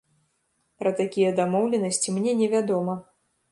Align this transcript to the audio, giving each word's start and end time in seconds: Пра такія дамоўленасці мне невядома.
Пра 0.83 0.93
такія 1.01 1.35
дамоўленасці 1.41 2.17
мне 2.19 2.35
невядома. 2.43 2.99